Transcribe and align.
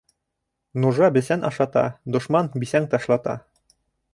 Нужа 0.85 1.09
бесән 1.17 1.45
ашата, 1.49 1.83
дошман 2.17 2.51
бисәң 2.65 2.89
ташлата. 2.95 3.37